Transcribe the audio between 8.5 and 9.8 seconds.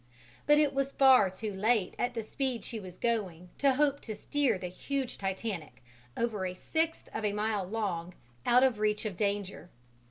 of reach of danger.